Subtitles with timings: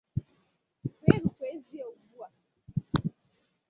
[1.03, 2.27] wee rukwazie ugbua